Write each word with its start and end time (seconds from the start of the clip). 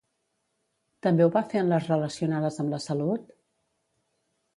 També 1.07 1.25
ho 1.27 1.31
va 1.35 1.43
fer 1.51 1.61
en 1.63 1.69
les 1.73 1.85
relacionades 1.91 2.57
amb 2.63 2.73
la 2.77 2.81
salut? 2.87 3.29